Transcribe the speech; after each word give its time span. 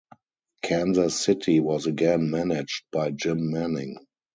Kansas 0.63 1.23
City 1.23 1.59
was 1.59 1.85
again 1.85 2.31
managed 2.31 2.85
by 2.91 3.11
Jim 3.11 3.51
Manning. 3.51 3.97